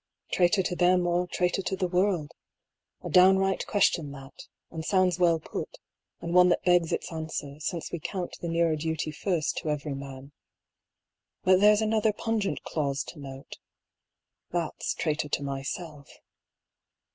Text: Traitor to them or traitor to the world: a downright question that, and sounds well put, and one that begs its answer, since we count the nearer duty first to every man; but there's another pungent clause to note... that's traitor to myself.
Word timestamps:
Traitor 0.31 0.63
to 0.63 0.75
them 0.75 1.05
or 1.05 1.27
traitor 1.27 1.61
to 1.61 1.75
the 1.75 1.87
world: 1.87 2.31
a 3.03 3.09
downright 3.11 3.67
question 3.67 4.11
that, 4.13 4.47
and 4.71 4.83
sounds 4.83 5.19
well 5.19 5.39
put, 5.39 5.77
and 6.21 6.33
one 6.33 6.49
that 6.49 6.63
begs 6.63 6.91
its 6.91 7.11
answer, 7.13 7.59
since 7.59 7.91
we 7.91 7.99
count 7.99 8.35
the 8.41 8.47
nearer 8.47 8.75
duty 8.75 9.11
first 9.11 9.57
to 9.57 9.69
every 9.69 9.93
man; 9.93 10.31
but 11.43 11.59
there's 11.59 11.83
another 11.83 12.11
pungent 12.11 12.63
clause 12.63 13.03
to 13.03 13.19
note... 13.19 13.57
that's 14.49 14.95
traitor 14.95 15.29
to 15.29 15.43
myself. 15.43 16.09